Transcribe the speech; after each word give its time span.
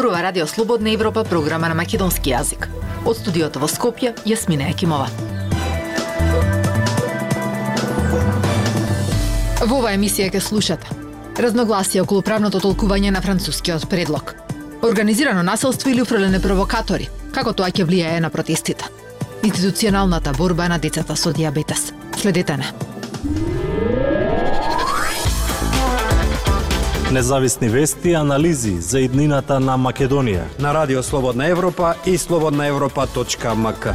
Зборува 0.00 0.22
Радио 0.22 0.46
Слободна 0.46 0.90
Европа, 0.90 1.24
програма 1.24 1.68
на 1.68 1.74
македонски 1.76 2.30
јазик. 2.32 2.62
Од 3.04 3.18
студиото 3.18 3.60
во 3.60 3.66
Скопје, 3.68 4.14
Јасмина 4.24 4.70
Екимова. 4.72 5.10
Во 9.60 9.76
оваа 9.76 9.92
емисија 9.92 10.30
ќе 10.32 10.40
слушате 10.40 10.88
разногласија 11.36 12.06
околу 12.06 12.24
правното 12.24 12.62
толкување 12.64 13.12
на 13.12 13.20
францускиот 13.20 13.84
предлог. 13.92 14.32
Организирано 14.80 15.44
насилство 15.44 15.92
или 15.92 16.00
уфрлене 16.00 16.40
провокатори, 16.40 17.10
како 17.36 17.52
тоа 17.52 17.68
ќе 17.68 17.84
влијае 17.84 18.24
на 18.24 18.32
протестите. 18.32 18.88
Институционалната 19.44 20.32
борба 20.32 20.72
на 20.72 20.78
децата 20.80 21.12
со 21.16 21.36
диабетес. 21.36 21.92
Следете 22.16 22.56
на. 22.56 22.72
Независни 27.12 27.68
вести 27.68 28.08
и 28.08 28.14
анализи 28.14 28.76
за 28.80 29.00
иднината 29.00 29.56
на 29.60 29.74
Македонија. 29.74 30.44
На 30.60 30.74
Радио 30.74 31.02
Слободна 31.02 31.46
Европа 31.46 31.94
и 32.06 32.18
слободнаевропа.мк. 32.18 33.94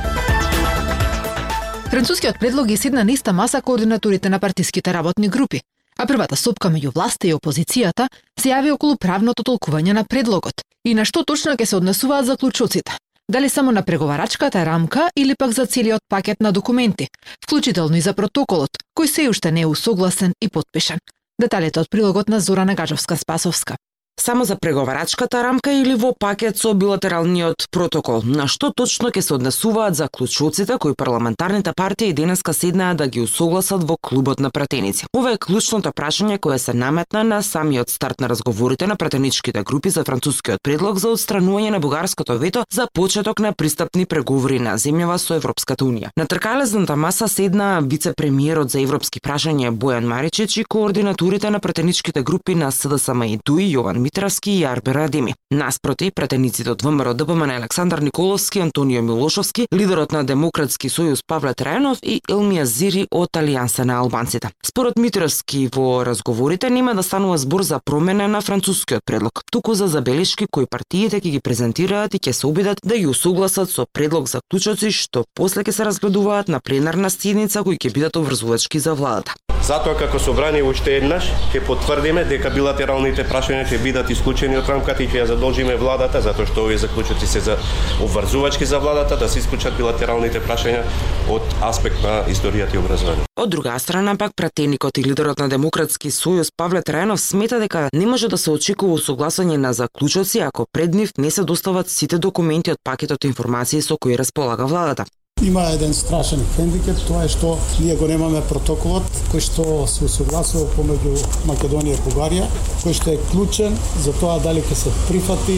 Францускиот 1.90 2.40
предлог 2.40 2.68
ги 2.68 2.78
седна 2.78 3.04
на 3.04 3.12
иста 3.12 3.34
маса 3.34 3.62
координаторите 3.62 4.30
на 4.30 4.40
партиските 4.40 4.94
работни 4.94 5.30
групи, 5.30 5.62
а 6.00 6.06
првата 6.06 6.36
сопка 6.36 6.68
меѓу 6.68 6.92
власта 6.96 7.28
и 7.28 7.34
опозицијата 7.34 8.10
се 8.40 8.50
јави 8.50 8.76
околу 8.76 8.98
правното 9.00 9.44
толкување 9.44 9.94
на 9.94 10.04
предлогот 10.04 10.62
и 10.84 10.94
на 10.94 11.06
што 11.06 11.24
точно 11.24 11.56
ќе 11.56 11.66
се 11.66 11.76
однесуваат 11.76 12.26
заклучоците. 12.26 12.98
Дали 13.32 13.50
само 13.50 13.72
на 13.72 13.82
преговарачката 13.82 14.66
рамка 14.66 15.10
или 15.16 15.36
пак 15.36 15.52
за 15.52 15.66
целиот 15.66 16.02
пакет 16.10 16.40
на 16.40 16.52
документи, 16.52 17.08
вклучително 17.46 17.96
и 17.96 18.02
за 18.02 18.14
протоколот, 18.14 18.76
кој 19.00 19.08
се 19.08 19.30
уште 19.30 19.52
не 19.52 19.62
е 19.62 19.72
усогласен 19.72 20.34
и 20.42 20.50
подпишан. 20.50 21.00
Деталите 21.36 21.82
од 21.84 21.90
прилогот 21.92 22.30
на 22.32 22.40
Зора 22.40 22.64
Нагажовска-Спасовска 22.64 23.76
само 24.20 24.46
за 24.46 24.56
преговарачката 24.56 25.44
рамка 25.44 25.72
или 25.72 25.96
во 25.96 26.14
пакет 26.20 26.58
со 26.58 26.74
билатералниот 26.74 27.68
протокол. 27.72 28.24
На 28.26 28.48
што 28.48 28.72
точно 28.72 29.12
ќе 29.12 29.22
се 29.22 29.34
однесуваат 29.36 29.96
за 29.96 30.08
клучоците 30.08 30.78
кои 30.80 30.96
парламентарните 30.96 31.74
партии 31.76 32.14
денеска 32.14 32.54
седнаа 32.54 32.96
да 32.96 33.08
ги 33.08 33.22
усогласат 33.22 33.84
во 33.84 33.98
клубот 33.98 34.40
на 34.40 34.50
пратеници. 34.50 35.06
Ова 35.14 35.34
е 35.36 35.38
клучното 35.38 35.92
прашање 35.92 36.40
кое 36.40 36.60
се 36.60 36.74
наметна 36.74 37.24
на 37.24 37.42
самиот 37.44 37.90
старт 37.90 38.22
на 38.22 38.30
разговорите 38.30 38.88
на 38.88 38.96
пратеничките 38.96 39.64
групи 39.64 39.90
за 39.90 40.04
францускиот 40.04 40.64
предлог 40.64 40.98
за 40.98 41.12
отстранување 41.14 41.76
на 41.76 41.80
бугарското 41.80 42.38
вето 42.40 42.64
за 42.72 42.88
почеток 42.94 43.40
на 43.40 43.54
пристапни 43.54 44.06
преговори 44.06 44.60
на 44.60 44.78
земјава 44.78 45.18
со 45.18 45.36
Европската 45.36 45.86
унија. 45.86 46.10
На 46.18 46.26
тркалезната 46.26 46.96
маса 46.96 47.28
седна 47.28 47.82
вице-премиерот 47.84 48.72
за 48.72 48.80
европски 48.80 49.20
прашања 49.20 49.72
Бојан 49.72 50.08
Маричич 50.08 50.58
и 50.58 50.64
координаторите 50.64 51.50
на 51.50 51.60
пратеничките 51.60 52.24
групи 52.24 52.56
на 52.56 52.72
СДСМ 52.72 53.24
и 53.24 53.40
ДУИ 53.46 53.70
Јован 53.76 54.05
Митравски 54.06 54.52
и 54.52 54.64
Арбер 54.64 54.96
Адеми. 54.96 55.34
Наспроти, 55.52 56.12
претениците 56.12 56.70
од 56.70 56.84
ВМРО 56.86 57.16
ДПМН 57.18 57.56
Александар 57.56 58.04
Николовски, 58.06 58.60
Антонио 58.62 59.02
Милошовски, 59.02 59.66
лидерот 59.74 60.12
на 60.14 60.22
Демократски 60.24 60.92
сојуз 60.94 61.24
Павле 61.26 61.56
Трајанов 61.58 62.04
и 62.06 62.20
Елмија 62.30 62.68
Зири 62.70 63.08
од 63.10 63.34
Алијанса 63.34 63.82
на 63.90 63.98
албанците. 64.04 64.52
Според 64.62 65.00
Митровски 65.02 65.64
во 65.74 66.04
разговорите 66.06 66.70
нема 66.70 66.94
да 66.94 67.02
станува 67.02 67.40
збор 67.42 67.64
за 67.66 67.80
промена 67.86 68.28
на 68.28 68.42
францускиот 68.42 69.02
предлог, 69.06 69.42
туку 69.52 69.74
за 69.74 69.88
забелешки 69.88 70.46
кои 70.46 70.70
партиите 70.70 71.18
ќе 71.18 71.32
ги 71.38 71.42
презентираат 71.42 72.14
и 72.14 72.22
ќе 72.22 72.32
се 72.32 72.46
обидат 72.46 72.86
да 72.86 73.00
ги 73.02 73.08
усогласат 73.10 73.74
со 73.74 73.88
предлог 73.90 74.30
за 74.30 74.44
клучоци 74.52 74.94
што 74.94 75.26
после 75.34 75.66
ќе 75.66 75.72
се 75.72 75.90
разгледуваат 75.90 76.48
на 76.48 76.62
пленарна 76.62 77.10
седница 77.10 77.66
кои 77.66 77.82
ќе 77.82 77.90
бидат 77.90 78.22
обврзувачки 78.22 78.78
за 78.78 78.94
владата. 78.94 79.34
Затоа 79.66 79.96
како 79.98 80.20
собрание 80.22 80.62
уште 80.62 80.92
еднаш 81.00 81.26
ќе 81.50 81.58
потврдиме 81.66 82.22
дека 82.30 82.52
билатералните 82.54 83.24
прашања 83.26 83.64
ќе 83.66 83.80
бидат 83.82 83.95
исклучени 84.10 84.58
од 84.58 84.70
рамката 84.70 85.04
и 85.04 85.08
ќе 85.08 85.22
ја 85.22 85.26
задолжиме 85.34 85.76
владата 85.76 86.22
затоа 86.22 86.46
што 86.46 86.66
овие 86.66 86.78
заклучоци 86.78 87.28
се 87.28 87.40
за 87.40 87.58
обврзувачки 88.04 88.66
за 88.66 88.80
владата 88.80 89.18
да 89.18 89.30
се 89.30 89.40
исклучат 89.40 89.78
билатералните 89.78 90.40
прашања 90.40 90.84
од 91.30 91.42
аспект 91.62 92.04
на 92.04 92.24
историјата 92.28 92.76
и 92.76 92.78
образование. 92.78 93.26
Од 93.36 93.50
друга 93.50 93.80
страна 93.80 94.16
пак 94.16 94.36
пратеникот 94.36 94.98
и 94.98 95.04
лидерот 95.04 95.40
на 95.40 95.50
Демократски 95.50 96.12
сојуз 96.12 96.52
Павле 96.58 96.82
Трајанов 96.82 97.18
смета 97.18 97.60
дека 97.60 97.90
не 97.94 98.06
може 98.06 98.28
да 98.28 98.38
се 98.38 98.52
очекува 98.52 98.98
согласање 98.98 99.58
на 99.58 99.74
заклучоци 99.74 100.40
ако 100.40 100.66
пред 100.72 100.94
нив 100.94 101.12
не 101.18 101.32
се 101.32 101.44
достават 101.44 101.90
сите 101.90 102.18
документи 102.18 102.72
од 102.72 102.80
пакетот 102.84 103.24
информации 103.26 103.82
со 103.82 103.98
кои 103.98 104.18
располага 104.18 104.66
владата. 104.66 105.06
Има 105.44 105.62
еден 105.76 105.94
страшен 105.94 106.40
хендикеп, 106.56 107.00
тоа 107.08 107.26
е 107.28 107.30
што 107.34 107.58
ние 107.84 107.98
го 108.00 108.08
немаме 108.08 108.40
протоколот 108.48 109.18
кој 109.34 109.44
што 109.44 109.66
се 109.92 110.06
усогласува 110.08 110.70
помеѓу 110.78 111.12
Македонија 111.50 111.98
и 111.98 112.04
Бугарија, 112.06 112.48
кој 112.86 112.96
што 112.96 113.12
е 113.12 113.20
клучен 113.34 113.76
за 114.06 114.14
тоа 114.22 114.38
дали 114.46 114.64
ќе 114.64 114.78
се 114.86 114.94
прифати 115.10 115.58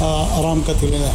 а, 0.00 0.14
рамката 0.46 0.88
или 0.88 1.02
не 1.04 1.12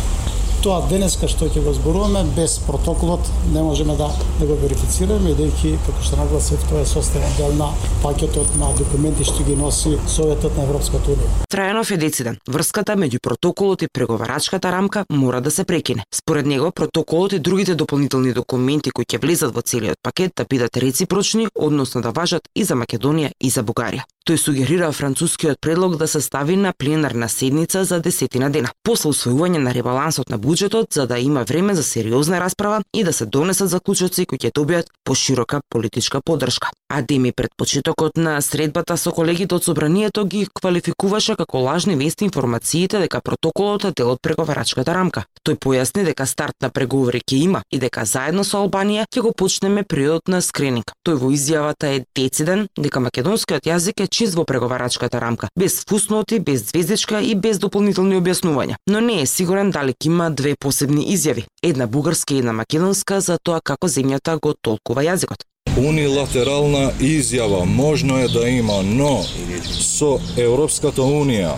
тоа 0.63 0.79
денеска 0.87 1.27
што 1.27 1.49
ќе 1.51 1.61
го 1.65 1.73
зборуваме 1.75 2.23
без 2.37 2.55
протоколот 2.63 3.27
не 3.51 3.61
можеме 3.63 3.97
да, 3.99 4.07
да 4.39 4.47
го 4.47 4.55
верифицираме 4.61 5.33
бидејќи 5.33 5.73
како 5.87 6.05
што 6.07 6.19
нагласив 6.21 6.63
тоа 6.69 6.83
е 6.83 6.87
составен 6.87 7.35
дел 7.37 7.51
на 7.59 7.67
пакетот 8.03 8.55
на 8.61 8.71
документи 8.77 9.27
што 9.27 9.43
ги 9.43 9.57
носи 9.59 9.97
Советот 10.07 10.55
на 10.57 10.63
Европската 10.67 11.11
унија. 11.11 11.31
Трајанов 11.51 11.91
е 11.91 11.99
дециден. 11.99 12.39
Врската 12.47 12.95
меѓу 12.95 13.19
протоколот 13.23 13.83
и 13.83 13.91
преговарачката 13.91 14.71
рамка 14.71 15.05
мора 15.09 15.41
да 15.41 15.51
се 15.51 15.67
прекине. 15.67 16.07
Според 16.15 16.45
него 16.45 16.71
протоколот 16.71 17.33
и 17.33 17.39
другите 17.39 17.75
дополнителни 17.75 18.33
документи 18.33 18.91
кои 18.91 19.05
ќе 19.05 19.21
влезат 19.21 19.55
во 19.55 19.61
целиот 19.61 19.99
пакет 20.03 20.31
да 20.37 20.45
бидат 20.49 20.77
реципрочни, 20.77 21.47
односно 21.55 22.01
да 22.01 22.11
важат 22.11 22.47
и 22.55 22.63
за 22.63 22.79
Македонија 22.79 23.31
и 23.39 23.49
за 23.49 23.63
Бугарија. 23.63 24.07
Тој 24.23 24.37
сугерира 24.39 24.87
францускиот 24.95 25.57
предлог 25.59 25.97
да 25.99 26.07
се 26.07 26.21
стави 26.21 26.55
на 26.55 26.71
пленарна 26.73 27.27
седница 27.29 27.83
за 27.83 27.99
десетина 27.99 28.47
дена. 28.49 28.69
После 28.83 29.09
усвојување 29.11 29.59
на 29.59 29.73
ребалансот 29.75 30.31
на 30.31 30.37
буџетот 30.39 30.95
за 30.95 31.03
да 31.07 31.17
има 31.19 31.43
време 31.43 31.75
за 31.75 31.83
сериозна 31.83 32.39
расправа 32.39 32.79
и 32.95 33.03
да 33.03 33.11
се 33.13 33.25
донесат 33.25 33.69
заклучоци 33.69 34.25
кои 34.25 34.39
ќе 34.39 34.55
добијат 34.55 34.87
поширока 35.03 35.59
политичка 35.69 36.21
поддршка. 36.23 36.71
Адеми 36.93 37.31
пред 37.31 37.49
почетокот 37.57 38.17
на 38.17 38.41
средбата 38.41 38.97
со 39.01 39.11
колегите 39.11 39.55
од 39.55 39.63
собранието 39.65 40.25
ги 40.29 40.43
квалификуваше 40.45 41.33
како 41.35 41.63
лажни 41.65 41.95
вести 41.97 42.25
информациите 42.27 42.99
дека 43.01 43.21
протоколот 43.25 43.85
е 43.89 43.91
дел 43.97 44.11
од 44.13 44.19
преговарачката 44.21 44.93
рамка. 44.93 45.23
Тој 45.41 45.57
појасни 45.57 46.03
дека 46.05 46.27
старт 46.29 46.53
на 46.61 46.69
преговори 46.69 47.23
ќе 47.25 47.39
има 47.47 47.63
и 47.73 47.79
дека 47.81 48.05
заедно 48.05 48.43
со 48.45 48.61
Албанија 48.61 49.07
ќе 49.09 49.23
го 49.25 49.31
почнеме 49.33 49.81
периодот 49.83 50.29
на 50.29 50.41
скрининг. 50.45 50.93
Тој 51.01 51.17
во 51.17 51.31
изјавата 51.33 51.89
е 51.95 52.03
дециден 52.13 52.67
дека 52.77 53.01
македонскиот 53.01 53.65
јазик 53.65 54.03
е 54.05 54.07
чист 54.07 54.37
во 54.37 54.45
преговарачката 54.45 55.17
рамка, 55.17 55.49
без 55.57 55.79
фусноти, 55.89 56.39
без 56.39 56.67
звездичка 56.69 57.21
и 57.21 57.33
без 57.33 57.57
дополнителни 57.57 58.21
објаснувања. 58.21 58.77
Но 58.85 59.01
не 59.01 59.23
е 59.23 59.25
сигурен 59.25 59.71
дали 59.71 59.97
ќе 59.97 60.11
има 60.13 60.29
две 60.29 60.53
посебни 60.59 61.09
изјави, 61.17 61.47
една 61.63 61.87
бугарска 61.87 62.35
и 62.35 62.45
една 62.45 62.53
македонска 62.53 63.19
за 63.19 63.39
тоа 63.41 63.65
како 63.65 63.89
земјата 63.89 64.37
го 64.37 64.53
толкува 64.61 65.01
јазикот. 65.09 65.41
Унилатерална 65.77 66.91
изјава 67.01 67.65
можно 67.65 68.19
е 68.19 68.27
да 68.27 68.49
има, 68.49 68.83
но 68.83 69.23
со 69.65 70.19
Европската 70.37 71.01
Унија 71.01 71.55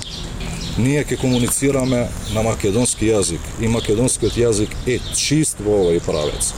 ние 0.79 1.03
ќе 1.03 1.17
комуницираме 1.19 2.07
на 2.31 2.43
македонски 2.47 3.09
јазик 3.11 3.43
и 3.59 3.67
македонскиот 3.67 4.39
јазик 4.39 4.71
е 4.87 5.01
чист 5.19 5.59
во 5.59 5.81
овој 5.81 5.99
правец. 6.07 6.53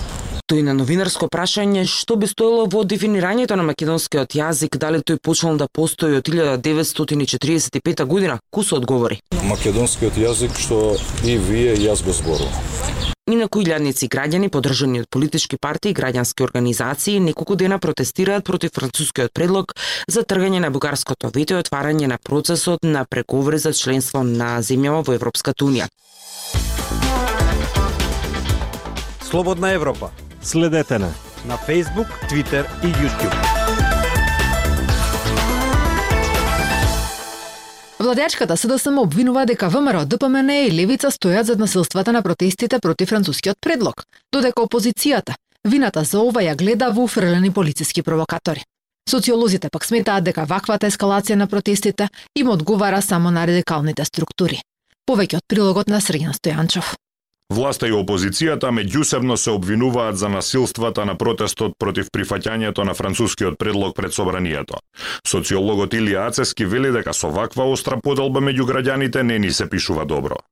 Тој 0.46 0.62
на 0.70 0.78
новинарско 0.78 1.32
прашање 1.34 1.90
што 1.90 2.16
би 2.16 2.30
стоело 2.30 2.70
во 2.70 2.86
дефинирањето 2.86 3.58
на 3.58 3.66
македонскиот 3.74 4.38
јазик, 4.38 4.78
дали 4.78 5.02
тој 5.02 5.18
почнал 5.18 5.58
да 5.58 5.66
постои 5.66 6.22
од 6.22 6.30
1945 6.30 8.06
година, 8.06 8.38
кусо 8.54 8.78
одговори. 8.78 9.18
Македонскиот 9.42 10.14
јазик 10.14 10.54
што 10.62 10.94
и 11.26 11.42
вие 11.42 11.74
јас 11.74 12.06
го 12.06 12.14
зборувам. 12.14 13.17
Инаку 13.28 13.60
илјадници 13.60 14.08
граѓани, 14.08 14.48
подржани 14.48 15.02
од 15.04 15.10
политички 15.12 15.58
партии 15.60 15.92
и 15.92 15.96
граѓански 15.98 16.46
организации, 16.46 17.20
неколку 17.20 17.58
дена 17.60 17.76
протестираат 17.76 18.46
против 18.48 18.72
францускиот 18.80 19.34
предлог 19.36 19.74
за 20.08 20.24
тргање 20.24 20.62
на 20.64 20.70
бугарското 20.72 21.34
вето 21.36 21.58
и 21.58 21.60
отварање 21.60 22.08
на 22.08 22.18
процесот 22.24 22.88
на 22.88 23.04
преговори 23.04 23.60
за 23.60 23.74
членство 23.74 24.24
на 24.24 24.62
земјава 24.64 25.04
во 25.04 25.20
Европската 25.20 25.68
унија. 25.68 25.92
Слободна 29.28 29.76
Европа 29.76 30.12
Следете 30.42 30.98
на 30.98 31.12
на 31.48 31.58
Facebook, 31.58 32.08
Twitter 32.32 32.66
и 32.84 32.88
YouTube. 32.88 33.97
Владеачката 38.00 38.58
СДСМ 38.58 38.98
обвинува 39.00 39.46
дека 39.46 39.70
ВМРО, 39.70 40.06
ДПМН 40.06 40.50
и 40.50 40.72
Левица 40.72 41.10
стојат 41.10 41.50
зад 41.50 41.60
насилствата 41.60 42.14
на 42.14 42.22
протестите 42.22 42.80
против 42.80 43.10
францускиот 43.10 43.58
предлог, 43.62 44.04
додека 44.32 44.62
опозицијата 44.62 45.34
вината 45.66 46.04
за 46.04 46.22
ова 46.22 46.44
ја 46.46 46.56
гледа 46.56 46.92
во 46.94 47.04
уфрлени 47.04 47.52
полициски 47.52 48.04
провокатори. 48.04 48.62
Социолозите 49.10 49.70
пак 49.70 49.86
сметаат 49.86 50.24
дека 50.24 50.46
ваквата 50.46 50.88
ескалација 50.88 51.36
на 51.36 51.48
протестите 51.48 52.10
им 52.36 52.50
одговара 52.50 53.02
само 53.02 53.32
на 53.32 53.48
радикалните 53.48 54.06
структури. 54.06 54.62
Повеќе 55.10 55.38
од 55.38 55.48
прилогот 55.48 55.88
на 55.88 55.98
Срѓан 55.98 56.38
Стојанчов. 56.38 56.94
Власта 57.48 57.88
и 57.88 57.94
опозицијата 57.96 58.74
меѓусебно 58.76 59.38
се 59.40 59.54
обвинуваат 59.56 60.18
за 60.18 60.30
насилствата 60.30 61.06
на 61.06 61.16
протестот 61.16 61.78
против 61.80 62.10
прифаќањето 62.12 62.84
на 62.84 62.94
францускиот 62.94 63.56
предлог 63.58 63.96
пред 63.96 64.14
собранието. 64.14 64.82
Социологот 65.24 65.96
Илија 65.96 66.28
Ацески 66.28 66.66
вели 66.66 66.92
дека 66.92 67.14
со 67.14 67.32
ваква 67.32 67.64
остра 67.72 68.02
поделба 68.04 68.44
меѓу 68.44 68.68
граѓаните 68.68 69.24
не 69.24 69.40
ни 69.40 69.52
се 69.52 69.70
пишува 69.70 70.06
добро. 70.06 70.44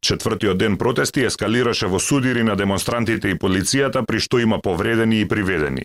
Четвртиот 0.00 0.58
ден 0.58 0.76
протести 0.78 1.24
ескалираше 1.24 1.86
во 1.86 1.98
судири 2.00 2.42
на 2.42 2.56
демонстрантите 2.56 3.30
и 3.30 3.38
полицијата, 3.38 4.04
при 4.06 4.20
што 4.20 4.38
има 4.38 4.58
повредени 4.60 5.20
и 5.20 5.28
приведени. 5.28 5.84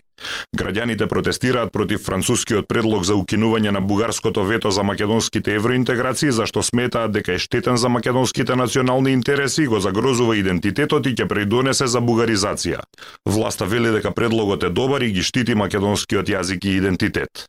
Граѓаните 0.57 1.07
протестираат 1.07 1.71
против 1.71 2.01
францускиот 2.03 2.67
предлог 2.67 3.05
за 3.05 3.15
укинување 3.15 3.71
на 3.71 3.81
бугарското 3.81 4.43
вето 4.43 4.71
за 4.71 4.83
македонските 4.83 5.55
евроинтеграции, 5.55 6.31
зашто 6.31 6.63
сметаат 6.63 7.11
дека 7.11 7.33
е 7.33 7.39
штетен 7.39 7.77
за 7.77 7.89
македонските 7.89 8.55
национални 8.55 9.11
интереси 9.11 9.63
и 9.63 9.67
го 9.67 9.79
загрозува 9.79 10.37
идентитетот 10.37 11.05
и 11.05 11.13
ќе 11.15 11.27
придонесе 11.27 11.87
за 11.87 12.01
бугаризација. 12.01 12.81
Власта 13.25 13.65
вели 13.65 13.91
дека 13.91 14.11
предлогот 14.11 14.63
е 14.63 14.69
добар 14.69 15.01
и 15.01 15.11
ги 15.11 15.23
штити 15.23 15.55
македонскиот 15.55 16.27
јазик 16.27 16.65
и 16.65 16.77
идентитет. 16.81 17.47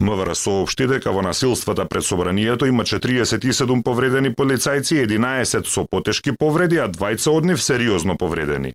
МВР 0.00 0.34
соопшти 0.34 0.86
дека 0.86 1.12
во 1.12 1.22
насилствата 1.22 1.86
пред 1.88 2.04
собранието 2.04 2.66
има 2.66 2.84
47 2.84 3.82
повредени 3.84 4.30
полицајци, 4.34 5.04
11 5.06 5.66
со 5.66 5.86
потешки 5.90 6.32
повреди, 6.38 6.78
а 6.78 6.88
двајца 6.88 7.30
од 7.36 7.44
нив 7.44 7.62
сериозно 7.62 8.16
повредени. 8.16 8.72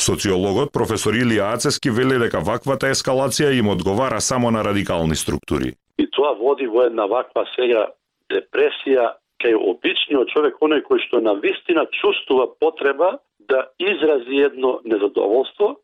Социологот 0.00 0.72
професор 0.72 1.14
Илија 1.14 1.54
Ацески 1.54 1.90
вели 1.90 2.18
дека 2.18 2.42
ваквата 2.44 2.90
ескалација 2.92 3.52
им 3.58 3.68
одговара 3.68 4.20
само 4.20 4.50
на 4.50 4.64
радикални 4.64 5.16
структури. 5.16 5.74
И 5.98 6.06
тоа 6.10 6.34
води 6.34 6.66
во 6.66 6.86
една 6.88 7.06
ваква 7.06 7.46
сега 7.54 7.86
депресија 8.32 9.14
кај 9.44 9.54
обичниот 9.54 10.28
човек, 10.32 10.58
оној 10.60 10.82
кој 10.84 11.00
што 11.06 11.20
на 11.20 11.34
вистина 11.40 11.86
чувствува 12.00 12.48
потреба 12.60 13.18
да 13.48 13.66
изрази 13.78 14.44
едно 14.48 14.80
незадоволство, 14.84 15.76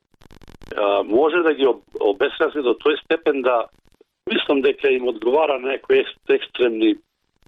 може 1.05 1.43
да 1.43 1.55
ги 1.55 1.67
обесрази 2.01 2.63
до 2.63 2.75
тој 2.79 2.97
степен 3.05 3.43
да 3.43 3.67
мислам 4.29 4.63
дека 4.63 4.89
им 4.89 5.09
одговара 5.09 5.59
на 5.59 5.73
некои 5.73 6.05
екстремни 6.29 6.97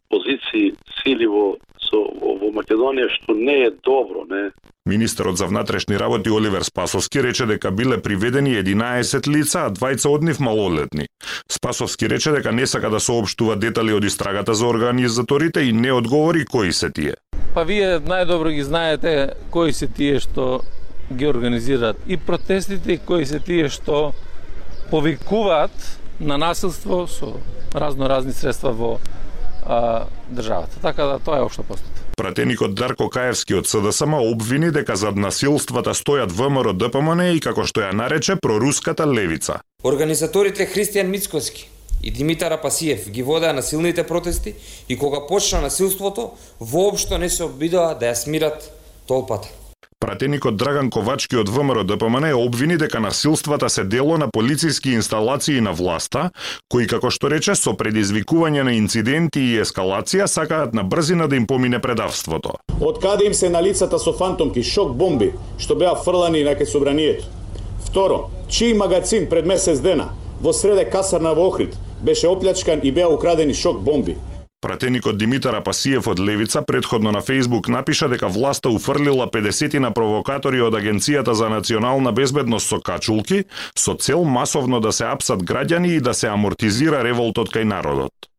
позиции, 0.08 0.74
сили 1.02 1.26
во 1.26 1.56
со, 1.80 2.00
во 2.20 2.50
Македонија 2.56 3.08
што 3.16 3.34
не 3.36 3.66
е 3.66 3.70
добро, 3.84 4.24
не. 4.28 4.50
Министерот 4.86 5.38
за 5.38 5.46
внатрешни 5.46 5.96
работи 5.96 6.30
Оливер 6.30 6.64
Спасовски 6.64 7.22
рече 7.22 7.46
дека 7.46 7.70
биле 7.70 8.00
приведени 8.02 8.56
11 8.58 9.28
лица, 9.30 9.66
а 9.66 9.70
двајца 9.70 10.10
од 10.10 10.24
нив 10.26 10.40
малолетни. 10.40 11.06
Спасовски 11.50 12.08
рече 12.10 12.32
дека 12.34 12.52
не 12.52 12.66
сака 12.66 12.90
да 12.90 13.00
соопштува 13.00 13.56
детали 13.56 13.94
од 13.94 14.04
истрагата 14.04 14.54
за 14.54 14.66
организаторите 14.66 15.62
и 15.62 15.72
не 15.72 15.92
одговори 15.92 16.44
кои 16.44 16.72
се 16.72 16.90
тие. 16.90 17.14
Па 17.54 17.64
вие 17.68 18.00
најдобро 18.00 18.52
ги 18.52 18.62
знаете 18.66 19.32
кои 19.50 19.72
се 19.72 19.86
тие 19.86 20.20
што 20.20 20.62
ги 21.12 21.28
организираат 21.28 21.96
и 22.08 22.16
протестите 22.16 22.92
и 22.92 22.98
кои 22.98 23.26
се 23.26 23.40
тие 23.40 23.68
што 23.68 24.12
повикуваат 24.90 26.01
на 26.20 26.38
насилство 26.38 27.06
со 27.06 27.34
разно 27.74 28.08
разни 28.08 28.32
средства 28.32 28.72
во 28.72 28.98
а, 29.66 30.06
државата. 30.30 30.80
Така 30.82 31.04
да 31.04 31.18
тоа 31.18 31.38
е 31.38 31.42
општо 31.42 31.62
познато. 31.62 32.02
Пратеникот 32.16 32.74
Дарко 32.74 33.08
Каевски 33.08 33.54
од 33.54 33.66
СДСМ 33.66 34.14
обвини 34.14 34.70
дека 34.70 34.96
зад 34.96 35.16
насилствата 35.16 35.94
стојат 35.96 36.32
ВМРО 36.32 36.74
ДПМН 36.76 37.32
и 37.36 37.40
како 37.40 37.64
што 37.64 37.80
ја 37.80 37.92
нарече 37.96 38.36
проруската 38.36 39.06
левица. 39.06 39.62
Организаторите 39.84 40.66
Христијан 40.66 41.08
Мицкоски 41.08 41.68
и 42.02 42.10
Димитар 42.10 42.52
Апасиев 42.52 43.08
ги 43.10 43.22
водеа 43.22 43.52
насилните 43.52 44.06
протести 44.06 44.54
и 44.88 44.98
кога 44.98 45.26
почна 45.26 45.60
насилството, 45.60 46.30
воопшто 46.60 47.18
не 47.18 47.30
се 47.30 47.44
обидоа 47.44 47.94
да 47.94 48.12
ја 48.12 48.14
смират 48.14 48.70
толпата. 49.06 49.48
Пратеникот 50.02 50.56
Драган 50.56 50.88
Ковачки 50.90 51.36
од 51.38 51.46
ВМРО 51.46 51.84
ДПМН 51.86 52.32
обвини 52.34 52.74
дека 52.76 52.98
насилствата 53.00 53.68
се 53.70 53.84
дело 53.84 54.16
на 54.18 54.26
полициски 54.28 54.90
инсталации 54.90 55.60
на 55.60 55.72
власта, 55.72 56.30
кои 56.66 56.88
како 56.90 57.06
што 57.14 57.30
рече 57.30 57.54
со 57.54 57.76
предизвикување 57.78 58.64
на 58.66 58.74
инциденти 58.74 59.44
и 59.52 59.60
ескалација 59.62 60.26
сакаат 60.26 60.74
на 60.74 60.82
брзина 60.82 61.28
да 61.30 61.38
им 61.38 61.46
помине 61.46 61.78
предавството. 61.78 62.56
Од 62.80 62.98
каде 62.98 63.30
им 63.30 63.34
се 63.34 63.46
на 63.48 63.62
лицата 63.62 64.02
со 64.02 64.10
фантомки 64.10 64.66
шок 64.66 64.96
бомби 64.98 65.30
што 65.58 65.78
беа 65.78 65.94
фрлани 65.94 66.42
на 66.42 66.56
ке 66.58 66.66
собранието. 66.66 67.30
Второ, 67.86 68.26
чиј 68.50 68.74
магазин 68.74 69.30
пред 69.30 69.46
месец 69.46 69.78
дена 69.78 70.10
во 70.42 70.50
среде 70.52 70.82
касарна 70.90 71.30
во 71.38 71.46
Охрид 71.46 71.78
беше 72.02 72.26
опљачкан 72.26 72.82
и 72.82 72.90
беа 72.90 73.06
украдени 73.06 73.54
шок 73.54 73.78
бомби. 73.78 74.18
Пратеникот 74.62 75.18
Димитар 75.18 75.56
Апасиев 75.58 76.06
од 76.06 76.20
Левица 76.20 76.62
предходно 76.62 77.10
на 77.12 77.20
Фейсбук 77.20 77.68
напиша 77.68 78.08
дека 78.08 78.28
власта 78.28 78.70
уфрлила 78.70 79.26
50 79.26 79.78
на 79.82 79.90
провокатори 79.90 80.62
од 80.62 80.78
Агенцијата 80.78 81.34
за 81.34 81.48
национална 81.50 82.12
безбедност 82.12 82.70
со 82.70 82.78
качулки, 82.78 83.44
со 83.74 83.94
цел 83.94 84.24
масовно 84.24 84.80
да 84.80 84.92
се 84.92 85.10
апсат 85.10 85.42
граѓани 85.42 85.96
и 85.96 86.00
да 86.00 86.14
се 86.14 86.30
амортизира 86.30 87.02
револтот 87.02 87.50
кај 87.50 87.64
народот. 87.64 88.31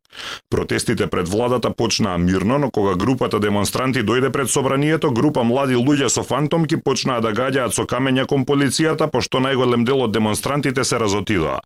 Протестите 0.50 1.08
пред 1.08 1.28
владата 1.28 1.72
почнаа 1.72 2.18
мирно, 2.18 2.58
но 2.58 2.72
кога 2.72 2.96
групата 2.96 3.40
демонстранти 3.40 4.04
дојде 4.04 4.32
пред 4.32 4.50
собранието, 4.50 5.12
група 5.12 5.44
млади 5.44 5.76
луѓе 5.76 6.08
со 6.08 6.24
фантомки 6.24 6.78
почнаа 6.78 7.22
да 7.22 7.34
гаѓаат 7.34 7.74
со 7.74 7.86
камења 7.86 8.26
кон 8.26 8.46
полицијата, 8.46 9.10
пошто 9.12 9.40
најголем 9.40 9.86
дел 9.86 10.02
од 10.02 10.12
демонстрантите 10.12 10.84
се 10.84 11.00
разотидоа. 11.00 11.60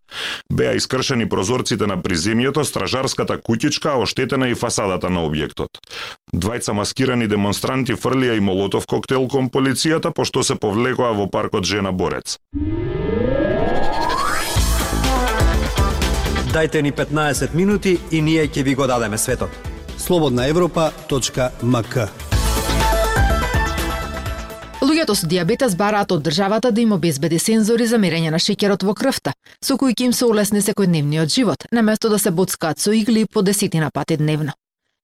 Беа 0.50 0.74
искршени 0.76 1.28
прозорците 1.28 1.86
на 1.86 1.98
приземјето, 1.98 2.64
стражарската 2.64 3.38
куќичка, 3.38 3.98
оштетена 4.02 4.48
и 4.48 4.54
фасадата 4.54 5.10
на 5.10 5.26
објектот. 5.26 5.82
Двајца 6.34 6.72
маскирани 6.72 7.28
демонстранти 7.28 7.94
фрлија 7.94 8.36
и 8.36 8.40
молотов 8.40 8.86
коктел 8.86 9.28
кон 9.28 9.50
полицијата, 9.50 10.12
пошто 10.14 10.42
се 10.42 10.54
повлекоа 10.54 11.12
во 11.12 11.26
паркот 11.26 11.64
Жена 11.64 11.92
Борец. 11.92 12.38
Дајте 16.58 16.80
ни 16.82 16.90
15 16.92 17.54
минути 17.54 17.98
и 18.10 18.18
ние 18.22 18.48
ќе 18.48 18.62
ви 18.66 18.72
го 18.74 18.86
дадеме 18.86 19.18
светот. 19.18 19.50
Слободна 19.98 20.48
Европа.мк 20.50 21.94
Луѓето 24.82 25.14
со 25.14 25.28
диабетес 25.30 25.76
бараат 25.78 26.10
од 26.16 26.24
државата 26.26 26.72
да 26.72 26.80
им 26.80 26.96
обезбеди 26.96 27.38
сензори 27.38 27.86
за 27.86 28.02
мерење 28.02 28.34
на 28.34 28.42
шеќерот 28.42 28.82
во 28.82 28.96
крвта, 28.98 29.36
со 29.62 29.78
кои 29.78 29.94
ќе 29.94 30.10
им 30.10 30.12
се 30.12 30.26
улесни 30.26 30.58
секојдневниот 30.58 31.30
живот, 31.30 31.68
наместо 31.70 32.10
да 32.10 32.18
се 32.18 32.34
боцкаат 32.34 32.82
со 32.82 32.90
игли 32.90 33.26
по 33.26 33.42
десетина 33.42 33.94
пати 33.94 34.16
дневно. 34.16 34.52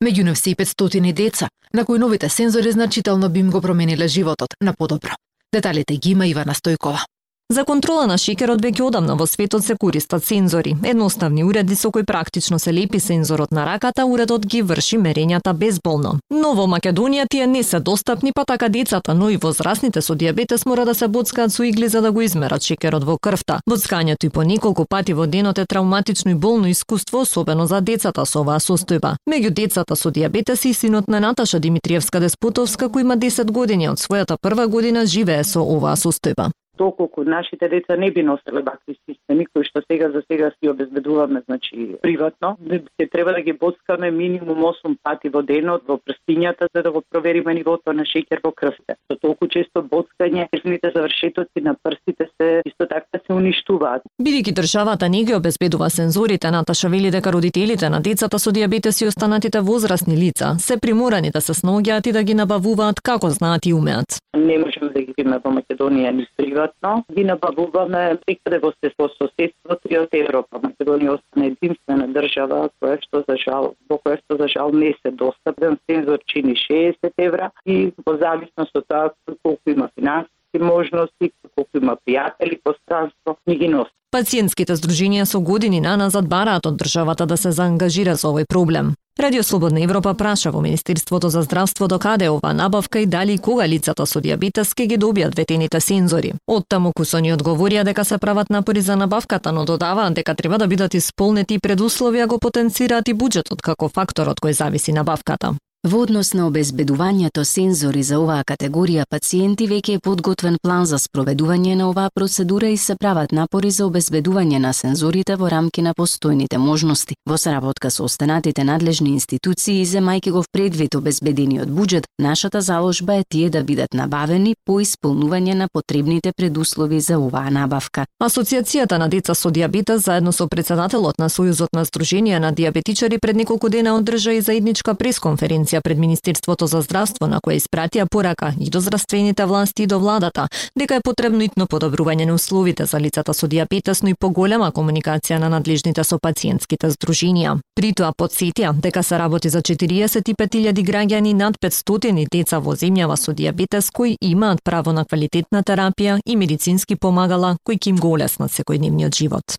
Меѓу 0.02 0.24
нив 0.24 0.38
се 0.38 0.50
и 0.50 0.56
500 0.56 1.12
деца, 1.12 1.48
на 1.74 1.84
кои 1.84 1.98
новите 1.98 2.28
сензори 2.28 2.72
значително 2.72 3.28
би 3.28 3.40
им 3.40 3.50
го 3.50 3.60
промениле 3.60 4.08
животот 4.08 4.58
на 4.60 4.74
подобро. 4.74 5.14
Деталите 5.54 5.96
ги 5.96 6.10
има 6.10 6.26
Ивана 6.26 6.54
Стојкова. 6.54 7.13
За 7.50 7.64
контрола 7.68 8.06
на 8.08 8.14
шекерот 8.16 8.62
веќе 8.64 8.86
одамна 8.86 9.14
во 9.20 9.26
светот 9.28 9.64
се 9.66 9.74
користат 9.76 10.24
сензори. 10.24 10.70
Едноставни 10.82 11.42
уреди 11.44 11.76
со 11.76 11.90
кои 11.92 12.02
практично 12.02 12.58
се 12.58 12.72
лепи 12.72 13.00
сензорот 13.00 13.52
на 13.52 13.66
раката, 13.66 14.06
уредот 14.06 14.46
ги 14.46 14.62
врши 14.62 14.96
мерењата 14.96 15.52
безболно. 15.52 16.14
Но 16.30 16.54
во 16.56 16.64
Македонија 16.64 17.26
тие 17.28 17.46
не 17.46 17.62
се 17.62 17.80
достапни, 17.80 18.32
па 18.32 18.46
така 18.48 18.68
децата, 18.68 19.14
но 19.14 19.28
и 19.28 19.36
возрастните 19.36 20.00
со 20.00 20.14
диабетес 20.14 20.64
мора 20.64 20.84
да 20.84 20.94
се 20.94 21.08
боцкаат 21.08 21.52
со 21.52 21.62
игли 21.62 21.88
за 21.88 22.00
да 22.00 22.12
го 22.12 22.22
измерат 22.22 22.62
шекерот 22.62 23.04
во 23.04 23.18
крвта. 23.18 23.60
Боцкањето 23.68 24.24
и 24.24 24.30
по 24.30 24.42
неколку 24.42 24.86
пати 24.88 25.12
во 25.12 25.26
денот 25.26 25.58
е 25.58 25.66
травматично 25.66 26.30
и 26.30 26.34
болно 26.34 26.66
искуство, 26.66 27.20
особено 27.20 27.66
за 27.66 27.80
децата 27.80 28.24
со 28.24 28.40
оваа 28.40 28.56
состојба. 28.56 29.16
Меѓу 29.28 29.50
децата 29.50 29.96
со 29.96 30.10
диабетес 30.10 30.64
и 30.64 30.72
синот 30.72 31.08
на 31.08 31.20
Наташа 31.20 31.60
Димитриевска 31.60 32.20
Деспотовска, 32.20 32.88
кој 32.88 33.00
има 33.00 33.16
10 33.16 33.52
години 33.52 33.88
од 33.88 34.00
својата 34.00 34.40
прва 34.40 34.66
година 34.66 35.04
живее 35.06 35.44
со 35.44 35.60
оваа 35.60 35.96
состојба 35.96 36.50
доколку 36.78 37.24
нашите 37.24 37.68
деца 37.68 37.96
не 37.96 38.10
би 38.10 38.22
носеле 38.22 38.62
вакви 38.62 38.96
системи 39.10 39.46
кои 39.46 39.64
што 39.64 39.82
сега 39.90 40.10
за 40.10 40.22
сега 40.30 40.50
си 40.50 40.68
обезбедуваме 40.68 41.42
значи 41.46 41.96
приватно, 42.02 42.56
се 43.00 43.06
треба 43.06 43.32
да 43.32 43.40
ги 43.40 43.52
боцкаме 43.52 44.10
минимум 44.10 44.58
8 44.58 44.96
пати 45.02 45.28
во 45.28 45.42
денот 45.42 45.82
во 45.88 45.98
прстињата 45.98 46.68
за 46.74 46.82
да 46.82 46.92
го 46.92 47.02
провериме 47.10 47.54
нивото 47.54 47.92
на 47.92 48.02
шеќер 48.02 48.40
во 48.44 48.52
крвта. 48.52 48.96
Со 49.10 49.16
толку 49.20 49.48
често 49.48 49.82
боцкање, 49.82 50.48
крвните 50.50 50.90
завршетоци 50.94 51.60
на 51.62 51.74
прстите 51.82 52.28
се 52.36 52.62
исто 52.66 52.86
така 52.86 53.18
се 53.26 53.32
уништуваат. 53.32 54.02
Бидејќи 54.22 54.54
државата 54.54 55.08
не 55.08 55.24
ги 55.24 55.34
обезбедува 55.34 55.90
сензорите, 55.90 56.50
Наташа 56.50 56.88
вели 56.88 57.10
дека 57.10 57.32
родителите 57.32 57.88
на 57.88 58.00
децата 58.00 58.38
со 58.38 58.52
диабетес 58.52 59.00
и 59.00 59.06
останатите 59.06 59.60
возрастни 59.60 60.16
лица 60.16 60.56
се 60.58 60.80
приморани 60.80 61.30
да 61.30 61.40
се 61.40 61.52
снаоѓаат 61.52 62.08
и 62.08 62.12
да 62.12 62.22
ги 62.22 62.34
набавуваат 62.34 63.00
како 63.00 63.30
знаат 63.30 63.66
и 63.66 63.74
умеат. 63.74 64.18
Не 64.36 64.58
можеме 64.58 64.90
да 64.92 65.00
ги 65.00 65.14
видиме 65.16 65.38
во 65.44 65.50
Македонија 65.54 66.10
ни 66.12 66.26
приватно, 66.64 67.04
ги 67.12 67.24
набавуваме 67.24 68.18
прикаде 68.26 68.58
во 68.58 68.72
се 68.80 68.90
со 68.96 69.08
соседството 69.08 69.88
и 69.90 69.98
од 69.98 70.08
Европа. 70.12 70.58
Македонија 70.58 71.04
да 71.06 71.14
остана 71.18 71.46
единствена 71.46 72.08
држава 72.08 72.68
која 72.80 72.98
што 73.02 73.24
за 73.28 73.36
жал, 73.36 73.74
во 73.88 73.98
која 73.98 74.18
што 74.22 74.36
за 74.38 74.48
жал 74.48 74.72
не 74.72 74.94
се 75.02 75.10
достапен 75.10 75.78
сензор 75.90 76.18
чини 76.26 76.54
60 76.54 77.12
евра 77.18 77.50
и 77.66 77.92
во 78.06 78.16
зависност 78.16 78.76
од 78.76 78.86
тоа 78.88 79.10
колку 79.42 79.70
има 79.70 79.90
финансиски 79.98 80.58
можности, 80.60 81.32
колку 81.54 81.78
има 81.78 81.96
пријатели 82.06 82.60
по 82.62 82.74
странство, 82.82 83.36
ни 83.46 83.56
ги 83.56 83.68
носи. 83.68 83.92
Пациентските 84.10 84.76
здруженија 84.76 85.24
со 85.26 85.40
години 85.40 85.80
наназад 85.80 86.28
бараат 86.28 86.66
од 86.66 86.76
државата 86.78 87.26
да 87.26 87.36
се 87.36 87.50
заангажира 87.50 88.14
за 88.14 88.28
овој 88.28 88.46
проблем. 88.46 88.94
Радио 89.20 89.42
Слободна 89.42 89.80
Европа 89.80 90.14
праша 90.14 90.50
во 90.50 90.60
Министерството 90.60 91.28
за 91.28 91.42
здравство 91.42 91.88
до 91.88 91.98
каде 91.98 92.28
ова 92.28 92.52
набавка 92.52 92.98
и 92.98 93.06
дали 93.06 93.38
кога 93.38 93.68
лицата 93.68 94.06
со 94.06 94.20
диабетес 94.20 94.74
ке 94.74 94.86
ги 94.86 94.98
добијат 94.98 95.36
ветените 95.36 95.80
сензори. 95.80 96.32
Од 96.50 96.66
таму 96.68 96.90
кусони 96.90 97.30
одговорија 97.30 97.84
дека 97.84 98.04
се 98.04 98.18
прават 98.18 98.50
напори 98.50 98.80
за 98.80 98.96
набавката, 98.96 99.52
но 99.52 99.64
додаваат 99.64 100.14
дека 100.14 100.34
треба 100.34 100.58
да 100.58 100.66
бидат 100.66 100.94
исполнети 100.94 101.60
предусловија 101.60 102.26
го 102.26 102.38
потенцираат 102.38 103.08
и 103.08 103.14
буџетот 103.14 103.62
како 103.62 103.88
факторот 103.88 104.42
кој 104.42 104.50
зависи 104.50 104.92
набавката. 104.92 105.54
Во 105.84 105.98
однос 106.00 106.32
на 106.32 106.46
обезбедувањето 106.48 107.42
сензори 107.44 108.02
за 108.02 108.16
оваа 108.16 108.40
категорија 108.48 109.04
пациенти 109.04 109.66
веќе 109.68 109.98
е 109.98 110.00
подготвен 110.00 110.54
план 110.62 110.86
за 110.88 110.96
спроведување 110.96 111.74
на 111.76 111.90
оваа 111.90 112.08
процедура 112.14 112.70
и 112.72 112.76
се 112.80 112.94
прават 112.96 113.32
напори 113.36 113.70
за 113.70 113.84
обезбедување 113.84 114.62
на 114.64 114.72
сензорите 114.72 115.36
во 115.36 115.50
рамки 115.52 115.82
на 115.84 115.92
постојните 115.92 116.56
можности. 116.56 117.16
Во 117.28 117.36
соработка 117.36 117.90
со 117.90 118.04
останатите 118.04 118.64
надлежни 118.64 119.10
институции 119.10 119.82
и 119.82 119.84
земајќи 119.84 120.30
го 120.30 120.42
в 120.42 120.48
предвид 120.52 120.94
обезбедениот 120.94 121.68
буџет, 121.68 122.08
нашата 122.18 122.62
заложба 122.62 123.18
е 123.20 123.24
тие 123.28 123.50
да 123.50 123.62
бидат 123.62 123.92
набавени 123.92 124.54
по 124.64 124.80
исполнување 124.80 125.54
на 125.54 125.68
потребните 125.68 126.32
предуслови 126.32 127.00
за 127.00 127.18
оваа 127.18 127.50
набавка. 127.50 128.06
Асоциацијата 128.22 128.96
на 128.96 129.08
деца 129.08 129.34
со 129.34 129.50
диабетес 129.50 130.04
заедно 130.04 130.32
со 130.32 130.48
председателот 130.48 131.18
на 131.18 131.28
Сојузот 131.28 131.76
на 131.76 131.84
Сдруженија 131.84 132.38
на 132.38 132.52
диабетичари 132.52 133.18
пред 133.18 133.36
неколку 133.36 133.68
дена 133.68 133.96
одржа 133.98 134.32
и 134.32 134.40
заедничка 134.40 134.94
пресконференција 134.94 135.73
конференција 135.74 135.80
пред 135.80 135.98
Министерството 135.98 136.66
за 136.66 136.82
здравство 136.82 137.26
на 137.26 137.40
која 137.40 137.58
испратија 137.58 138.06
порака 138.10 138.54
и 138.60 138.70
до 138.70 138.80
здравствените 138.80 139.46
власти 139.46 139.82
и 139.82 139.86
до 139.86 139.98
владата 139.98 140.48
дека 140.76 140.94
е 140.94 141.00
потребно 141.00 141.42
итно 141.42 141.66
подобрување 141.66 142.26
на 142.26 142.34
условите 142.34 142.86
за 142.86 143.00
лицата 143.00 143.34
со 143.34 143.46
диабетес, 143.46 144.02
но 144.02 144.08
и 144.08 144.14
поголема 144.14 144.72
комуникација 144.72 145.38
на 145.38 145.48
надлежните 145.48 146.04
со 146.04 146.18
пациентските 146.18 146.90
здруженија. 146.90 147.58
Притоа 147.74 148.12
подсетија 148.12 148.72
дека 148.72 149.02
се 149.02 149.18
работи 149.18 149.48
за 149.48 149.60
45.000 149.60 150.84
граѓани 150.84 151.32
над 151.34 151.58
500 151.58 152.28
деца 152.30 152.58
во 152.58 152.74
земјава 152.74 153.16
со 153.16 153.32
диабетес 153.32 153.90
кои 153.90 154.16
имаат 154.20 154.62
право 154.64 154.92
на 154.92 155.04
квалитетна 155.04 155.62
терапија 155.62 156.20
и 156.26 156.36
медицински 156.36 156.96
помагала 156.96 157.56
кои 157.64 157.76
ќе 157.76 157.88
им 157.88 157.96
го 157.96 158.12
олеснат 158.12 158.50
секојдневниот 158.50 159.14
живот. 159.14 159.58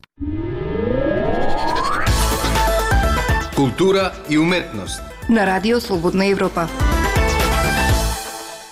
Култура 3.56 4.12
и 4.30 4.38
уметност 4.38 5.15
на 5.30 5.46
Радио 5.46 5.82
Слободна 5.82 6.26
Европа. 6.26 6.70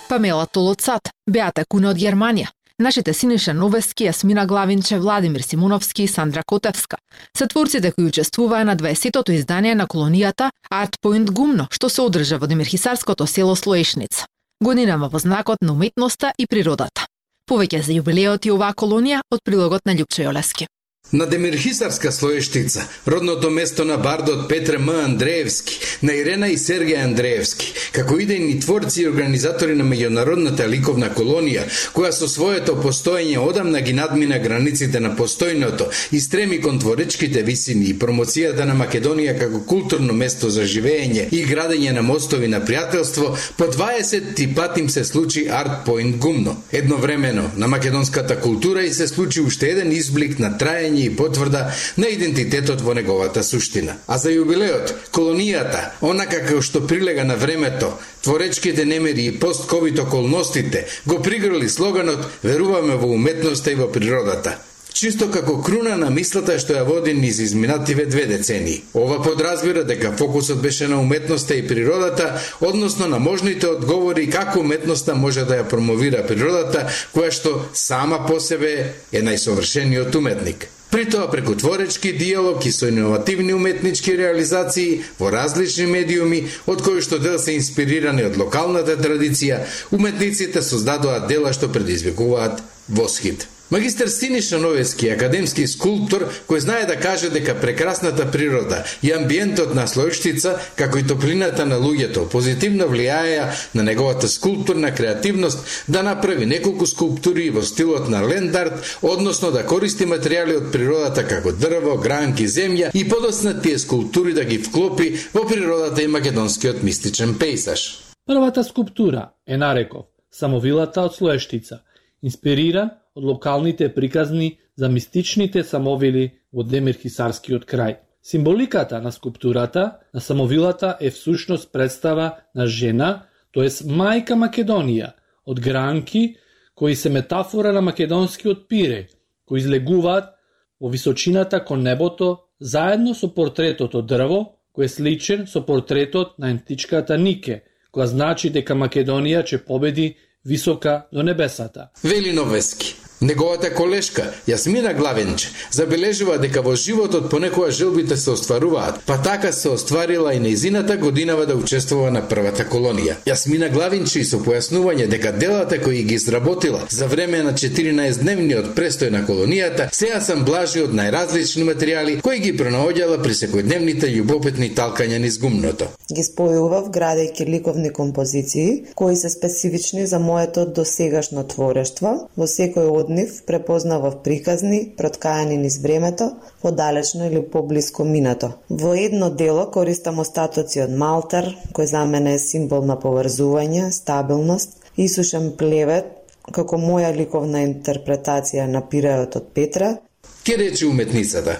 Памела 0.08 0.46
Толоцат, 0.46 1.02
Беата 1.30 1.64
Куна 1.68 1.90
од 1.90 1.98
Германија, 1.98 2.46
Нашите 2.78 3.12
Синиша 3.14 3.54
Новески, 3.54 4.08
Јасмина 4.08 4.46
Главинче, 4.46 4.98
Владимир 4.98 5.42
Симоновски 5.42 6.02
и 6.02 6.08
Сандра 6.08 6.42
Котевска 6.46 6.96
се 7.36 7.46
творците 7.46 7.92
кои 7.92 8.04
учествуваа 8.04 8.64
на 8.64 8.76
20-тото 8.76 9.32
издание 9.32 9.74
на 9.74 9.86
колонијата 9.86 10.50
Art 10.72 10.98
Point 11.02 11.30
Гумно, 11.30 11.66
што 11.70 11.88
се 11.88 12.02
одржа 12.02 12.38
во 12.38 12.46
Демирхисарското 12.46 13.26
село 13.26 13.56
Слоешница. 13.56 14.26
Годинама 14.60 15.08
во 15.08 15.18
знакот 15.18 15.58
на 15.62 15.72
уметноста 15.72 16.32
и 16.38 16.46
природата. 16.46 17.06
Повеќе 17.50 17.82
за 17.82 17.92
јубилеот 17.92 18.46
и 18.46 18.50
оваа 18.50 18.74
колонија 18.74 19.20
од 19.30 19.40
прилогот 19.44 19.86
на 19.86 19.94
Лјупче 19.94 20.26
Јолески. 20.26 20.66
На 21.14 21.26
Демирхисарска 21.26 22.12
слоештица, 22.12 22.88
родното 23.08 23.50
место 23.50 23.84
на 23.84 23.96
бардот 23.96 24.48
Петре 24.48 24.78
М. 24.78 24.92
Андреевски, 25.04 25.78
на 26.02 26.12
Ирена 26.12 26.48
и 26.48 26.56
Сергеј 26.58 27.04
Андреевски, 27.04 27.68
како 27.92 28.16
идејни 28.18 28.56
творци 28.60 29.04
и 29.04 29.06
организатори 29.06 29.76
на 29.78 29.84
меѓународната 29.86 30.66
ликовна 30.66 31.12
колонија, 31.14 31.68
која 31.94 32.10
со 32.10 32.26
своето 32.26 32.74
постоење 32.82 33.38
одамна 33.38 33.80
ги 33.80 33.94
надмина 33.94 34.40
границите 34.42 34.98
на 35.00 35.12
постојното 35.14 35.86
и 36.10 36.20
стреми 36.20 36.58
кон 36.60 36.80
творечките 36.82 37.44
висини 37.46 37.92
и 37.92 37.94
промоцијата 37.94 38.66
на 38.66 38.74
Македонија 38.74 39.36
како 39.38 39.62
културно 39.62 40.18
место 40.18 40.50
за 40.50 40.66
живење 40.66 41.28
и 41.30 41.44
градење 41.46 41.94
на 41.94 42.02
мостови 42.02 42.50
на 42.50 42.58
пријателство, 42.58 43.36
по 43.56 43.70
20 43.70 44.34
ти 44.34 44.48
пат 44.54 44.82
им 44.82 44.90
се 44.90 45.04
случи 45.04 45.46
Арт 45.46 45.86
Point 45.86 46.18
Гумно. 46.18 46.56
Едновремено 46.72 47.50
на 47.56 47.68
македонската 47.68 48.40
култура 48.40 48.82
и 48.82 48.92
се 48.92 49.08
случи 49.08 49.40
уште 49.40 49.70
еден 49.70 49.92
изблик 49.92 50.38
на 50.38 50.56
траење 50.58 51.03
и 51.06 51.16
потврда 51.16 51.70
на 51.96 52.06
идентитетот 52.06 52.80
во 52.80 52.94
неговата 52.94 53.44
суштина. 53.44 53.96
А 54.06 54.18
за 54.18 54.32
јубилеот, 54.34 54.94
колонијата, 55.12 55.94
онака 56.00 56.42
како 56.44 56.62
што 56.62 56.86
прилега 56.86 57.24
на 57.24 57.36
времето, 57.36 57.92
творечките 58.22 58.84
немери 58.84 59.26
и 59.26 59.38
постковид 59.38 59.98
околностите, 59.98 60.86
го 61.06 61.22
пригрли 61.22 61.68
слоганот 61.68 62.28
«Веруваме 62.42 62.96
во 62.96 63.14
уметноста 63.14 63.72
и 63.72 63.74
во 63.74 63.90
природата» 63.92 64.58
чисто 64.94 65.26
како 65.30 65.58
круна 65.62 65.96
на 65.98 66.08
мислата 66.14 66.54
што 66.62 66.76
ја 66.76 66.84
води 66.86 67.12
низ 67.18 67.40
изминативе 67.42 68.06
две 68.06 68.26
децени. 68.30 68.76
Ова 68.94 69.20
подразбира 69.22 69.84
дека 69.84 70.12
фокусот 70.16 70.62
беше 70.62 70.88
на 70.88 71.00
уметноста 71.00 71.54
и 71.54 71.66
природата, 71.68 72.40
односно 72.60 73.08
на 73.08 73.18
можните 73.18 73.66
одговори 73.66 74.30
како 74.30 74.60
уметноста 74.60 75.14
може 75.14 75.44
да 75.44 75.58
ја 75.60 75.68
промовира 75.68 76.22
природата, 76.26 76.86
која 77.14 77.34
што 77.34 77.58
сама 77.74 78.22
по 78.26 78.40
себе 78.40 78.94
е 79.12 79.22
најсовршениот 79.22 80.14
уметник. 80.16 80.68
При 80.94 81.10
тоа 81.10 81.26
преку 81.26 81.56
творечки 81.56 82.12
диалог 82.12 82.66
и 82.66 82.70
со 82.70 82.88
иновативни 82.88 83.52
уметнички 83.52 84.12
реализации 84.14 85.02
во 85.18 85.30
различни 85.34 85.86
медиуми, 85.90 86.44
од 86.70 86.84
кои 86.86 87.02
што 87.02 87.18
дел 87.18 87.34
се 87.42 87.56
инспирирани 87.58 88.22
од 88.22 88.38
локалната 88.38 88.94
традиција, 88.94 89.64
уметниците 89.90 90.62
создадоа 90.62 91.18
дела 91.26 91.50
што 91.50 91.66
предизвикуваат 91.66 92.62
восхит. 92.86 93.48
Магистер 93.74 94.06
Синиша 94.06 94.58
Новески, 94.58 95.08
академски 95.10 95.64
скулптор, 95.66 96.28
кој 96.46 96.60
знае 96.62 96.84
да 96.86 96.94
каже 96.94 97.26
дека 97.34 97.56
прекрасната 97.58 98.28
природа 98.30 98.84
и 99.02 99.10
амбиентот 99.10 99.74
на 99.74 99.88
Слојштица, 99.90 100.52
како 100.78 101.00
и 101.00 101.02
топлината 101.02 101.66
на 101.66 101.80
луѓето, 101.82 102.28
позитивно 102.30 102.86
влијаја 102.92 103.48
на 103.74 103.82
неговата 103.82 104.30
скулптурна 104.30 104.92
креативност 104.94 105.66
да 105.90 106.04
направи 106.06 106.46
неколку 106.46 106.86
скулптури 106.86 107.50
во 107.50 107.66
стилот 107.66 108.06
на 108.06 108.22
лендарт, 108.22 108.78
односно 109.02 109.50
да 109.50 109.66
користи 109.66 110.06
материјали 110.06 110.60
од 110.62 110.70
природата 110.70 111.26
како 111.26 111.50
дрво, 111.50 111.98
гранки, 111.98 112.46
земја 112.46 112.94
и 112.94 113.08
подосна 113.10 113.58
тие 113.60 113.82
скулптури 113.82 114.38
да 114.38 114.46
ги 114.46 114.62
вклопи 114.62 115.16
во 115.34 115.48
природата 115.50 116.06
и 116.06 116.06
македонскиот 116.06 116.86
мистичен 116.86 117.34
пейсаж. 117.42 117.90
Првата 118.22 118.62
скулптура 118.62 119.32
е 119.46 119.58
нареков 119.58 120.12
Самовилата 120.30 121.02
од 121.02 121.18
Слоештица, 121.18 121.82
инспириран 122.22 123.00
од 123.14 123.24
локалните 123.24 123.88
приказни 123.94 124.58
за 124.76 124.88
мистичните 124.88 125.62
самовили 125.64 126.30
во 126.52 126.62
Демирхисарскиот 126.62 127.64
крај. 127.66 127.96
Символиката 128.22 129.00
на 129.02 129.12
скулптурата 129.12 129.98
на 130.14 130.20
самовилата 130.20 130.96
е 131.00 131.10
всушност 131.10 131.72
представа 131.72 132.36
на 132.54 132.66
жена, 132.66 133.26
тоест 133.52 133.84
мајка 133.84 134.34
Македонија, 134.34 135.12
од 135.46 135.60
гранки 135.60 136.36
кои 136.74 136.96
се 136.96 137.10
метафора 137.10 137.72
на 137.72 137.80
македонскиот 137.80 138.68
пире, 138.68 139.06
кои 139.46 139.60
излегуваат 139.60 140.34
во 140.80 140.88
височината 140.88 141.64
кон 141.64 141.82
небото 141.82 142.38
заедно 142.60 143.14
со 143.14 143.28
портретот 143.34 143.94
од 143.94 144.08
дрво, 144.10 144.58
кој 144.74 144.84
е 144.84 144.88
сличен 144.88 145.46
со 145.46 145.62
портретот 145.62 146.38
на 146.38 146.50
античката 146.50 147.18
Нике, 147.18 147.62
која 147.94 148.10
значи 148.10 148.50
дека 148.50 148.74
Македонија 148.74 149.44
ќе 149.44 149.62
победи 149.66 150.16
висока 150.44 151.06
до 151.12 151.22
небесата. 151.22 151.88
Вели 152.04 152.32
Новески. 152.32 152.96
Неговата 153.24 153.70
колешка, 153.72 154.22
Јасмина 154.44 154.90
Главенче, 154.92 155.48
забележува 155.72 156.34
дека 156.42 156.60
во 156.60 156.74
животот 156.76 157.30
понекоја 157.32 157.70
желбите 157.72 158.18
се 158.20 158.34
остваруваат, 158.34 158.98
па 159.06 159.16
така 159.16 159.52
се 159.52 159.70
остварила 159.72 160.34
и 160.34 160.40
неизината 160.40 160.96
годинава 160.96 161.46
да 161.46 161.56
учествува 161.56 162.10
на 162.10 162.20
првата 162.28 162.66
колонија. 162.68 163.14
Јасмина 163.24 163.70
Главинчи 163.72 164.26
со 164.28 164.42
појаснување 164.44 165.06
дека 165.08 165.32
делата 165.32 165.78
кои 165.80 166.02
ги 166.04 166.18
изработила 166.20 166.82
за 166.90 167.06
време 167.06 167.40
на 167.46 167.54
14-дневниот 167.54 168.74
престој 168.76 169.08
на 169.16 169.24
колонијата 169.24 169.88
се 169.88 170.12
асамблажи 170.18 170.84
од 170.84 170.92
најразлични 170.92 171.64
материјали 171.70 172.18
кои 172.20 172.44
ги 172.44 172.52
пронаоѓала 172.60 173.22
при 173.24 173.32
секојдневните 173.40 174.12
љубопитни 174.18 174.68
талкања 174.76 175.22
низ 175.24 175.40
гумното. 175.40 175.88
Ги 176.12 176.26
спојував 176.28 176.92
градејќи 176.92 177.48
ликовни 177.48 177.88
композиции 177.88 178.84
кои 178.94 179.16
се 179.16 179.32
специфични 179.32 180.06
за 180.06 180.20
моето 180.20 180.68
досегашно 180.68 181.48
творештво 181.48 182.14
во 182.36 182.52
секој 182.58 182.92
од 182.92 183.13
нив 183.14 183.40
препознавав 183.46 184.20
приказни, 184.26 184.80
проткајани 184.98 185.56
низ 185.62 185.78
времето, 185.82 186.32
во 186.62 186.72
далечно 186.72 187.26
или 187.26 187.42
поблиско 187.42 188.04
минато. 188.04 188.52
Во 188.68 188.94
едно 188.94 189.30
дело 189.30 189.66
користам 189.70 190.18
остатоци 190.18 190.82
од 190.84 190.90
малтар, 190.90 191.52
кој 191.72 191.90
за 191.90 192.04
мене 192.04 192.34
е 192.34 192.42
символ 192.42 192.84
на 192.84 192.98
поврзување, 193.00 193.90
стабилност, 193.90 194.80
и 194.96 195.08
сушен 195.08 195.52
плевет, 195.58 196.10
како 196.52 196.78
моја 196.78 197.12
ликовна 197.16 197.64
интерпретација 197.64 198.66
на 198.70 198.84
пиреот 198.88 199.36
од 199.40 199.52
Петра. 199.54 199.96
Ке 200.44 200.58
рече 200.60 200.86
уметницата. 200.86 201.58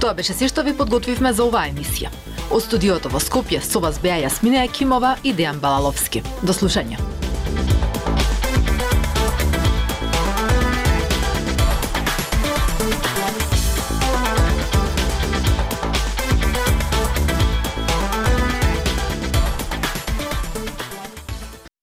Тоа 0.00 0.14
беше 0.14 0.32
се 0.32 0.48
што 0.48 0.62
ви 0.62 0.76
подготвивме 0.78 1.32
за 1.34 1.44
оваа 1.44 1.66
емисија. 1.72 2.12
Од 2.54 2.64
студиото 2.64 3.10
во 3.12 3.20
Скопје 3.20 3.60
со 3.60 3.82
вас 3.82 3.98
беа 4.00 4.22
Јасмина 4.22 4.64
Екимова 4.64 5.16
и 5.24 5.34
Дејан 5.34 5.60
Балаловски. 5.60 6.22
До 6.42 6.54
слушање. 6.54 7.17